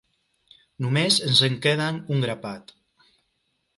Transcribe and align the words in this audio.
Només 0.85 1.19
ens 1.29 1.43
en 1.49 1.59
queden 1.67 1.99
un 2.17 2.25
grapat. 2.27 2.75